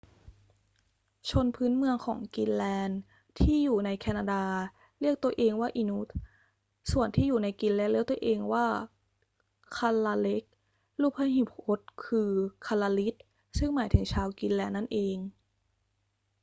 [1.29, 2.99] ชนพื้นเมืองของกรีนแลนด์
[3.39, 4.43] ที่อยู่ในแคนาดา
[5.01, 6.09] เรียกตัวเองว่า inuit
[6.91, 8.67] ส่วนที่อยู่ในกรีนแลนด์เรียกตัวเองว่า
[9.75, 10.43] kalaalleq
[11.01, 12.31] รูปพหูพจน์คือ
[12.67, 13.15] kalaallit
[13.57, 15.17] ซึ่งหมายถึงชาวกรีนแลนด์นั่นเอง